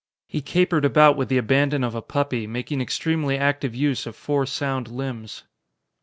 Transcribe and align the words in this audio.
He 0.27 0.41
capered 0.41 0.83
about 0.83 1.15
with 1.15 1.29
the 1.29 1.37
abandon 1.37 1.83
of 1.83 1.93
a 1.93 2.01
puppy, 2.01 2.47
making 2.47 2.81
extremely 2.81 3.37
active 3.37 3.75
use 3.75 4.07
of 4.07 4.15
four 4.15 4.47
sound 4.47 4.87
limbs. 4.87 5.43